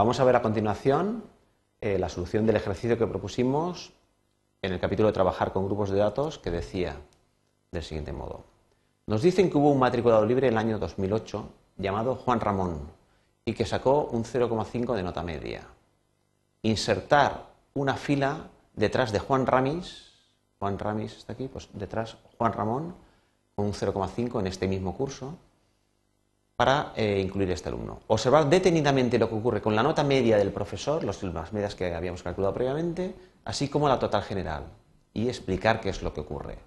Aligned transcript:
vamos 0.00 0.18
a 0.18 0.24
ver 0.24 0.34
a 0.34 0.40
continuación 0.40 1.24
eh, 1.78 1.98
la 1.98 2.08
solución 2.08 2.46
del 2.46 2.56
ejercicio 2.56 2.96
que 2.96 3.06
propusimos 3.06 3.92
en 4.62 4.72
el 4.72 4.80
capítulo 4.80 5.08
de 5.08 5.12
trabajar 5.12 5.52
con 5.52 5.66
grupos 5.66 5.90
de 5.90 5.98
datos 5.98 6.38
que 6.38 6.50
decía 6.50 6.96
del 7.70 7.82
siguiente 7.82 8.10
modo. 8.10 8.44
Nos 9.06 9.20
dicen 9.20 9.50
que 9.50 9.58
hubo 9.58 9.70
un 9.70 9.78
matriculado 9.78 10.24
libre 10.24 10.46
en 10.46 10.54
el 10.54 10.58
año 10.58 10.78
2008 10.78 11.46
llamado 11.76 12.14
Juan 12.14 12.40
Ramón 12.40 12.80
y 13.44 13.52
que 13.52 13.66
sacó 13.66 14.04
un 14.06 14.24
0,5 14.24 14.94
de 14.94 15.02
nota 15.02 15.22
media. 15.22 15.66
Insertar 16.62 17.48
una 17.74 17.94
fila 17.94 18.48
detrás 18.72 19.12
de 19.12 19.18
Juan 19.18 19.44
Ramis, 19.44 20.14
Juan 20.60 20.78
Ramis 20.78 21.14
está 21.14 21.34
aquí, 21.34 21.46
pues 21.46 21.68
detrás 21.74 22.16
Juan 22.38 22.54
Ramón 22.54 22.94
con 23.54 23.66
un 23.66 23.74
0,5 23.74 24.40
en 24.40 24.46
este 24.46 24.66
mismo 24.66 24.96
curso 24.96 25.36
para 26.60 26.92
eh, 26.94 27.18
incluir 27.24 27.50
este 27.52 27.70
alumno. 27.70 28.00
Observar 28.08 28.46
detenidamente 28.50 29.18
lo 29.18 29.30
que 29.30 29.34
ocurre 29.34 29.62
con 29.62 29.74
la 29.74 29.82
nota 29.82 30.04
media 30.04 30.36
del 30.36 30.52
profesor, 30.52 31.02
las 31.02 31.52
medias 31.54 31.74
que 31.74 31.94
habíamos 31.94 32.22
calculado 32.22 32.52
previamente, 32.52 33.14
así 33.46 33.68
como 33.68 33.88
la 33.88 33.98
total 33.98 34.22
general, 34.24 34.64
y 35.14 35.28
explicar 35.28 35.80
qué 35.80 35.88
es 35.88 36.02
lo 36.02 36.12
que 36.12 36.20
ocurre. 36.20 36.58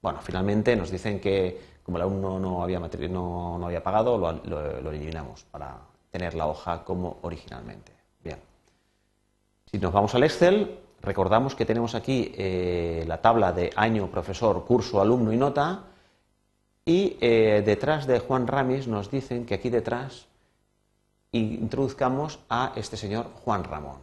Bueno, 0.00 0.20
finalmente 0.22 0.74
nos 0.74 0.90
dicen 0.90 1.20
que 1.20 1.60
como 1.82 1.98
el 1.98 2.04
alumno 2.04 2.40
no 2.40 2.62
había, 2.62 2.80
no, 2.80 3.58
no 3.58 3.66
había 3.66 3.82
pagado, 3.82 4.16
lo, 4.16 4.90
eliminamos 4.90 5.44
para 5.50 5.80
tener 6.10 6.32
la 6.32 6.46
hoja 6.46 6.82
como 6.82 7.18
originalmente. 7.20 7.92
Bien. 8.24 8.38
Si 9.70 9.76
nos 9.76 9.92
vamos 9.92 10.14
al 10.14 10.24
Excel, 10.24 10.78
recordamos 11.02 11.54
que 11.54 11.66
tenemos 11.66 11.94
aquí 11.94 12.32
eh, 12.38 13.04
la 13.06 13.20
tabla 13.20 13.52
de 13.52 13.70
año, 13.76 14.10
profesor, 14.10 14.64
curso, 14.64 14.98
alumno 14.98 15.30
y 15.30 15.36
nota, 15.36 15.82
y 16.88 17.18
eh, 17.20 17.64
detrás 17.66 18.06
de 18.06 18.20
Juan 18.20 18.46
Ramis 18.46 18.86
nos 18.86 19.10
dicen 19.10 19.44
que 19.44 19.54
aquí 19.54 19.70
detrás 19.70 20.28
introduzcamos 21.32 22.38
a 22.48 22.72
este 22.76 22.96
señor 22.96 23.26
Juan 23.44 23.64
Ramón, 23.64 23.98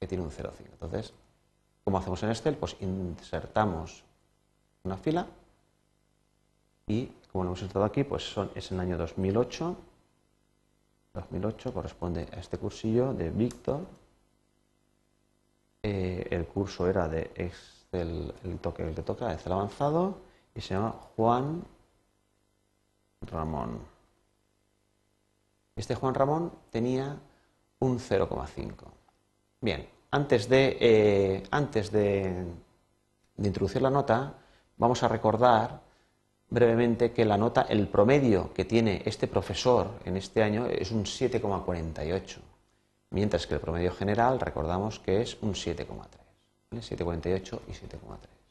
que 0.00 0.08
tiene 0.08 0.24
un 0.24 0.30
0,5. 0.30 0.52
Entonces, 0.72 1.14
¿cómo 1.84 1.98
hacemos 1.98 2.20
en 2.24 2.30
Excel? 2.30 2.56
Pues 2.56 2.76
insertamos 2.80 4.02
una 4.82 4.96
fila 4.96 5.28
y, 6.88 7.06
como 7.30 7.44
lo 7.44 7.50
hemos 7.50 7.60
insertado 7.60 7.84
aquí, 7.84 8.02
pues 8.02 8.24
son, 8.24 8.50
es 8.56 8.72
en 8.72 8.78
el 8.78 8.80
año 8.88 8.98
2008. 8.98 9.76
2008 11.14 11.72
corresponde 11.72 12.28
a 12.32 12.40
este 12.40 12.58
cursillo 12.58 13.14
de 13.14 13.30
Víctor. 13.30 13.80
Eh, 15.84 16.26
el 16.30 16.46
curso 16.46 16.88
era 16.88 17.08
de 17.08 17.30
Excel, 17.36 18.34
el, 18.42 18.58
toque, 18.58 18.82
el 18.82 18.94
que 18.94 19.02
toca, 19.02 19.32
Excel 19.32 19.52
avanzado, 19.52 20.18
y 20.52 20.60
se 20.60 20.74
llama 20.74 20.96
Juan 21.16 21.62
Ramón. 23.32 23.80
Este 25.74 25.94
Juan 25.94 26.14
Ramón 26.14 26.52
tenía 26.70 27.18
un 27.78 27.98
0,5. 27.98 28.74
Bien, 29.60 29.88
antes 30.10 30.48
de, 30.48 30.76
eh, 30.80 31.42
antes 31.50 31.90
de, 31.90 32.46
introducir 33.38 33.82
la 33.82 33.90
nota, 33.90 34.34
vamos 34.76 35.02
a 35.02 35.08
recordar 35.08 35.80
brevemente 36.50 37.12
que 37.12 37.24
la 37.24 37.38
nota, 37.38 37.62
el 37.62 37.88
promedio 37.88 38.52
que 38.52 38.64
tiene 38.64 39.02
este 39.06 39.26
profesor 39.26 39.90
en 40.04 40.16
este 40.16 40.42
año 40.42 40.66
es 40.66 40.90
un 40.90 41.04
7,48, 41.04 42.38
mientras 43.10 43.46
que 43.46 43.54
el 43.54 43.60
promedio 43.60 43.92
general 43.92 44.38
recordamos 44.38 45.00
que 45.00 45.22
es 45.22 45.38
un 45.42 45.54
7,3. 45.54 46.22
7,48 46.80 47.60
y 47.68 47.72
7,3. 47.72 48.41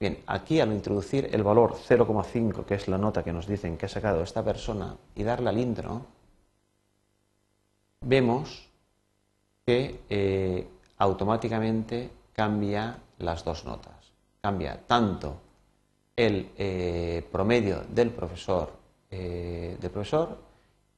Bien, 0.00 0.22
aquí 0.26 0.60
al 0.60 0.72
introducir 0.72 1.28
el 1.30 1.42
valor 1.42 1.74
0,5, 1.74 2.64
que 2.64 2.74
es 2.74 2.88
la 2.88 2.96
nota 2.96 3.22
que 3.22 3.34
nos 3.34 3.46
dicen 3.46 3.76
que 3.76 3.84
ha 3.84 3.88
sacado 3.90 4.22
esta 4.22 4.42
persona, 4.42 4.96
y 5.14 5.22
darle 5.22 5.50
al 5.50 5.58
intro, 5.58 6.06
vemos 8.00 8.66
que 9.66 10.00
eh, 10.08 10.66
automáticamente 10.96 12.10
cambia 12.32 12.96
las 13.18 13.44
dos 13.44 13.66
notas. 13.66 14.12
Cambia 14.40 14.80
tanto 14.86 15.36
el 16.16 16.50
eh, 16.56 17.22
promedio 17.30 17.82
del 17.82 18.08
profesor, 18.08 18.72
eh, 19.10 19.76
del 19.78 19.90
profesor 19.90 20.38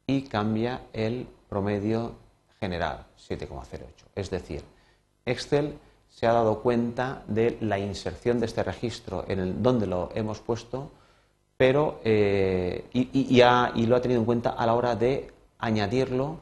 y 0.07 0.23
cambia 0.23 0.83
el 0.93 1.27
promedio 1.49 2.15
general, 2.61 3.07
7,08. 3.19 3.81
Es 4.15 4.31
decir, 4.31 4.63
Excel 5.27 5.77
se 6.15 6.27
ha 6.27 6.33
dado 6.33 6.61
cuenta 6.61 7.23
de 7.27 7.57
la 7.61 7.79
inserción 7.79 8.39
de 8.39 8.47
este 8.47 8.63
registro 8.63 9.25
en 9.27 9.39
el 9.41 9.63
donde 9.63 9.87
lo 9.87 10.11
hemos 10.15 10.41
puesto, 10.41 10.91
pero 11.57 12.01
eh, 12.05 12.85
y, 12.93 13.41
lo 13.87 13.97
ha 13.97 14.03
tenido 14.03 14.21
en 14.21 14.27
cuenta 14.27 14.51
a 14.51 14.67
la 14.67 14.75
hora 14.75 14.95
de 14.95 15.33
añadirlo 15.59 16.41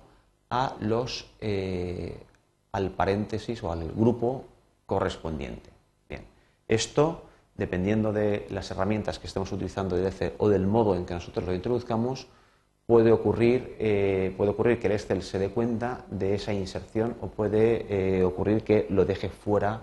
a 0.50 0.74
los 0.80 1.30
eh, 1.40 2.18
al 2.72 2.90
paréntesis 2.90 3.62
o 3.62 3.70
al 3.70 3.90
grupo 3.92 4.44
correspondiente. 4.86 5.70
Bien, 6.08 6.24
esto 6.66 7.22
dependiendo 7.56 8.12
de 8.12 8.46
las 8.50 8.70
herramientas 8.70 9.18
que 9.18 9.26
estemos 9.26 9.52
utilizando 9.52 9.96
de 9.96 10.34
o 10.38 10.48
del 10.48 10.66
modo 10.66 10.96
en 10.96 11.04
que 11.04 11.14
nosotros 11.14 11.46
lo 11.46 11.54
introduzcamos, 11.54 12.26
puede 12.90 13.12
ocurrir, 13.12 13.76
eh, 13.78 14.34
puede 14.36 14.50
ocurrir 14.50 14.80
que 14.80 14.88
el 14.88 14.94
Excel 14.94 15.22
se 15.22 15.38
dé 15.38 15.50
cuenta 15.50 16.04
de 16.10 16.34
esa 16.34 16.52
inserción 16.52 17.14
o 17.20 17.28
puede 17.28 17.86
eh, 17.88 18.24
ocurrir 18.24 18.64
que 18.64 18.88
lo 18.90 19.04
deje 19.04 19.28
fuera 19.28 19.82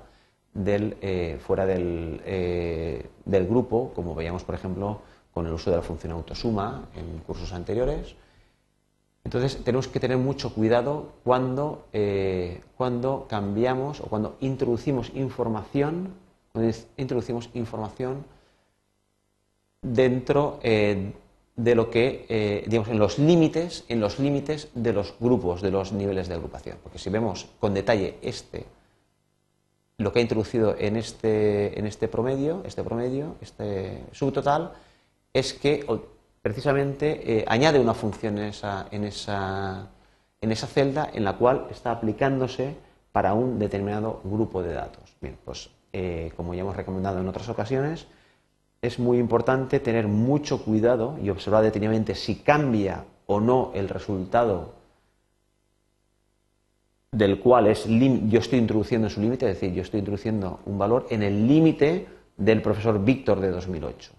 del, 0.53 0.97
eh, 0.99 1.39
fuera 1.39 1.65
del, 1.65 2.21
del, 3.23 3.47
grupo, 3.47 3.93
como 3.95 4.13
veíamos, 4.13 4.43
por 4.43 4.55
ejemplo, 4.55 4.99
con 5.33 5.47
el 5.47 5.53
uso 5.53 5.71
de 5.71 5.77
la 5.77 5.83
función 5.83 6.11
autosuma 6.11 6.89
en 6.97 7.19
cursos 7.19 7.53
anteriores. 7.53 8.17
Entonces, 9.23 9.63
tenemos 9.63 9.87
que 9.87 10.01
tener 10.01 10.17
mucho 10.17 10.53
cuidado 10.53 11.13
cuando, 11.23 11.85
cuando 12.75 13.25
cambiamos 13.29 14.01
o 14.01 14.07
cuando 14.07 14.35
introducimos 14.41 15.13
información, 15.15 16.13
cuando 16.51 16.75
introducimos 16.97 17.49
información 17.53 18.25
dentro 19.81 20.59
de 21.57 21.73
lo 21.73 21.89
que, 21.89 22.25
eh, 22.29 22.63
digamos, 22.67 22.89
en 22.89 22.99
los 22.99 23.17
límites, 23.17 23.83
en 23.89 23.99
los 23.99 24.19
límites 24.19 24.69
de 24.75 24.93
los 24.93 25.15
grupos, 25.19 25.61
de 25.61 25.71
los 25.71 25.91
niveles 25.91 26.29
de 26.29 26.35
agrupación. 26.35 26.77
Porque 26.83 26.99
si 26.99 27.09
vemos 27.09 27.47
con 27.59 27.73
detalle 27.73 28.15
este, 28.21 28.65
lo 29.97 30.13
que 30.13 30.19
ha 30.19 30.21
introducido 30.21 30.75
en 30.77 30.95
este, 30.95 31.77
en 31.77 31.87
este 31.87 32.07
promedio, 32.07 32.61
este 32.63 32.83
promedio, 32.83 33.35
este 33.41 34.03
subtotal, 34.11 34.73
es 35.33 35.53
que 35.55 35.83
precisamente 36.43 37.39
eh, 37.39 37.45
añade 37.47 37.79
una 37.79 37.95
función 37.95 38.37
en 38.37 38.45
esa, 38.45 38.87
en, 38.91 39.03
esa, 39.03 39.89
en 40.39 40.51
esa 40.51 40.67
celda 40.67 41.09
en 41.11 41.23
la 41.23 41.37
cual 41.37 41.67
está 41.71 41.89
aplicándose 41.89 42.75
para 43.11 43.33
un 43.33 43.57
determinado 43.57 44.21
grupo 44.23 44.61
de 44.61 44.73
datos. 44.73 45.15
Bien, 45.19 45.35
pues 45.43 45.71
eh, 45.91 46.31
como 46.37 46.53
ya 46.53 46.61
hemos 46.61 46.75
recomendado 46.75 47.19
en 47.19 47.27
otras 47.27 47.49
ocasiones, 47.49 48.05
es 48.81 48.99
muy 48.99 49.17
importante 49.17 49.79
tener 49.79 50.07
mucho 50.07 50.63
cuidado 50.63 51.17
y 51.21 51.29
observar 51.29 51.63
detenidamente 51.63 52.15
si 52.15 52.35
cambia 52.35 53.05
o 53.25 53.39
no 53.39 53.71
el 53.73 53.89
resultado 53.89 54.73
del 57.11 57.39
cual 57.39 57.73
yo 57.73 58.39
estoy 58.39 58.59
introduciendo 58.59 59.07
en 59.07 59.13
su 59.13 59.21
límite, 59.21 59.49
es 59.49 59.59
decir, 59.59 59.73
yo 59.73 59.81
estoy 59.81 59.99
introduciendo 59.99 60.59
un 60.65 60.77
valor 60.77 61.07
en 61.09 61.23
el 61.23 61.47
límite 61.47 62.07
del 62.35 62.61
profesor 62.61 63.03
Víctor 63.03 63.39
de 63.39 63.49
2008, 63.49 64.11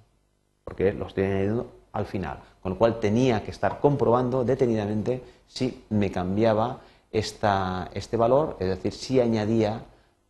porque 0.64 0.92
lo 0.92 1.06
estoy 1.06 1.25
añadiendo 1.25 1.70
al 1.92 2.06
final, 2.06 2.40
con 2.60 2.72
lo 2.72 2.78
cual 2.78 2.98
tenía 2.98 3.44
que 3.44 3.50
estar 3.50 3.78
comprobando 3.78 4.44
detenidamente 4.44 5.22
si 5.46 5.84
me 5.90 6.10
cambiaba 6.10 6.80
este 7.12 8.16
valor, 8.16 8.56
es 8.58 8.69
decir, 8.69 8.92
si 8.92 9.20
añadía 9.20 9.84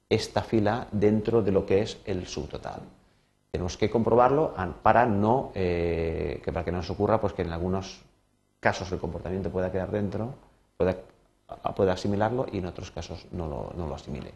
esta 0.09 0.43
fila 0.43 0.89
dentro 0.93 1.43
de 1.43 1.53
lo 1.53 1.65
que 1.65 1.83
es 1.83 1.99
el 2.05 2.27
subtotal. 2.27 2.81
Tenemos 3.51 3.77
que 3.77 3.89
comprobarlo 3.89 4.55
para 4.83 5.07
no 5.07 5.53
eh, 5.55 6.41
que 6.45 6.53
para 6.53 6.65
que 6.65 6.73
no 6.73 6.79
nos 6.79 6.91
ocurra 6.91 7.21
pues 7.21 7.33
que 7.33 7.43
en 7.43 7.53
algunos 7.53 8.03
casos 8.61 8.91
el 8.93 8.99
comportamiento 8.99 9.51
pueda 9.51 9.73
quedar 9.73 9.91
dentro, 9.91 10.35
pueda, 10.77 11.93
asimilarlo 11.93 12.47
y 12.53 12.59
en 12.59 12.67
otros 12.67 12.91
casos 12.91 13.27
no 13.33 13.73
lo, 13.75 13.95
asimile. 13.95 14.33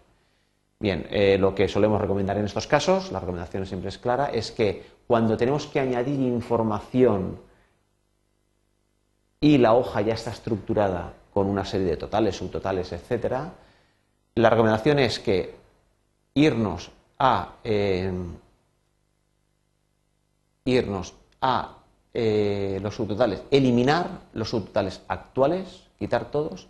Bien, 0.79 1.07
eh, 1.11 1.37
lo 1.39 1.55
que 1.55 1.69
solemos 1.69 2.01
recomendar 2.01 2.39
en 2.39 2.47
estos 2.47 2.67
casos, 2.67 3.13
la 3.13 3.21
recomendación 3.21 3.67
siempre 3.67 3.91
es 3.91 3.99
clara, 3.99 4.27
es 4.27 4.51
que 4.51 4.85
cuando 5.07 5.37
tenemos 5.37 5.67
que 5.67 5.81
añadir 5.81 6.19
información 6.21 7.39
y 9.41 9.59
la 9.59 9.75
hoja 9.75 10.01
ya 10.01 10.15
está 10.15 10.31
estructurada 10.31 11.13
con 11.35 11.47
una 11.47 11.65
serie 11.65 11.87
de 11.87 11.97
totales, 11.97 12.37
subtotales, 12.37 12.93
etcétera, 12.93 13.53
la 14.35 14.51
recomendación 14.51 14.99
es 14.99 15.19
que 15.21 15.55
irnos 16.35 16.91
a 17.19 17.57
eh, 17.63 18.11
irnos 20.65 21.15
a 21.41 21.79
eh, 22.15 22.79
los 22.83 22.95
subtotales, 22.95 23.43
eliminar 23.51 24.21
los 24.35 24.51
subtotales 24.51 25.03
actuales, 25.09 25.85
quitar 25.99 26.31
todos, 26.31 26.69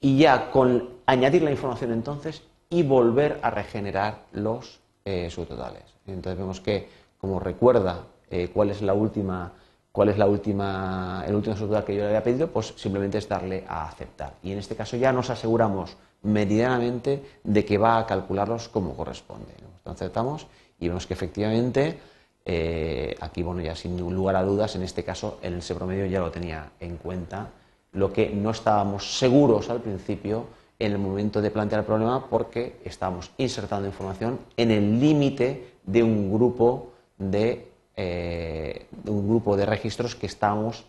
y 0.00 0.18
ya 0.18 0.50
con 0.50 0.90
añadir 1.06 1.42
la 1.42 1.50
información 1.50 1.92
entonces 1.92 2.42
y 2.68 2.82
volver 2.82 3.40
a 3.42 3.50
regenerar 3.50 4.24
los 4.32 4.80
eh, 5.04 5.30
subtotales. 5.30 5.84
Entonces 6.06 6.38
vemos 6.38 6.60
que, 6.60 6.88
como 7.18 7.40
recuerda 7.40 8.04
eh, 8.30 8.50
cuál 8.52 8.70
es 8.70 8.82
la 8.82 8.94
última 8.94 9.52
¿Cuál 9.94 10.08
es 10.08 10.18
la 10.18 10.26
última, 10.26 11.22
el 11.24 11.36
último 11.36 11.52
estructura 11.52 11.84
que 11.84 11.94
yo 11.94 12.00
le 12.00 12.08
había 12.08 12.24
pedido? 12.24 12.48
Pues 12.48 12.74
simplemente 12.76 13.18
es 13.18 13.28
darle 13.28 13.64
a 13.68 13.86
aceptar. 13.86 14.34
Y 14.42 14.50
en 14.50 14.58
este 14.58 14.74
caso 14.74 14.96
ya 14.96 15.12
nos 15.12 15.30
aseguramos 15.30 15.96
meridianamente 16.22 17.22
de 17.44 17.64
que 17.64 17.78
va 17.78 17.98
a 17.98 18.04
calcularlos 18.04 18.68
como 18.68 18.96
corresponde. 18.96 19.52
Entonces 19.56 20.02
aceptamos 20.02 20.48
y 20.80 20.88
vemos 20.88 21.06
que 21.06 21.14
efectivamente 21.14 22.00
eh, 22.44 23.16
aquí, 23.20 23.42
bueno, 23.42 23.60
ya 23.60 23.74
sin 23.74 23.98
lugar 23.98 24.36
a 24.36 24.42
dudas, 24.42 24.76
en 24.76 24.82
este 24.82 25.04
caso 25.04 25.38
el 25.42 25.54
ese 25.54 25.74
promedio 25.74 26.06
ya 26.06 26.20
lo 26.20 26.30
tenía 26.30 26.72
en 26.80 26.96
cuenta, 26.96 27.48
lo 27.92 28.12
que 28.12 28.30
no 28.30 28.50
estábamos 28.50 29.18
seguros 29.18 29.70
al 29.70 29.80
principio 29.80 30.46
en 30.78 30.92
el 30.92 30.98
momento 30.98 31.40
de 31.40 31.50
plantear 31.50 31.80
el 31.80 31.86
problema 31.86 32.26
porque 32.28 32.76
estábamos 32.84 33.30
insertando 33.38 33.86
información 33.86 34.40
en 34.56 34.70
el 34.70 35.00
límite 35.00 35.74
de 35.84 36.02
un 36.02 36.32
grupo 36.32 36.92
de 37.16 37.68
eh, 37.96 38.86
un 39.06 39.28
grupo 39.28 39.56
de 39.56 39.66
registros 39.66 40.16
que 40.16 40.26
estamos, 40.26 40.84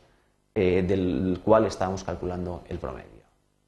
eh, 0.55 0.83
del 0.87 1.39
cual 1.43 1.65
estamos 1.65 2.03
calculando 2.03 2.63
el 2.67 2.79
promedio. 2.79 3.14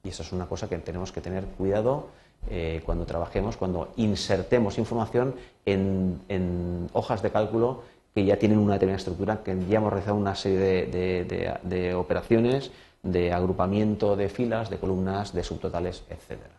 Y 0.08 0.10
eso 0.10 0.24
es 0.24 0.32
una 0.32 0.46
cosa 0.46 0.70
que 0.70 0.78
tenemos 0.78 1.12
que 1.12 1.20
tener 1.20 1.44
cuidado 1.44 2.08
eh, 2.50 2.82
cuando 2.86 3.06
trabajemos, 3.06 3.58
cuando 3.58 3.90
insertemos 3.98 4.78
información 4.78 5.36
en, 5.66 6.88
hojas 6.94 7.22
de 7.22 7.30
cálculo 7.30 7.84
que 8.16 8.24
ya 8.24 8.40
tienen 8.40 8.58
una 8.58 8.76
determinada 8.76 9.00
estructura, 9.00 9.44
que 9.44 9.58
ya 9.68 9.80
hemos 9.80 9.92
realizado 9.92 10.16
una 10.18 10.34
serie 10.34 10.88
de 10.88 11.94
operaciones 11.94 12.72
de 13.04 13.34
agrupamiento 13.34 14.16
de 14.16 14.30
filas, 14.30 14.70
de 14.70 14.78
columnas, 14.78 15.34
de 15.34 15.44
subtotales, 15.44 16.04
etcétera. 16.10 16.57